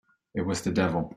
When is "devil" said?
0.71-1.09